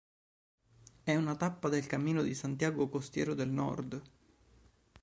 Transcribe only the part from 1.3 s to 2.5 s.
tappa del "Camino de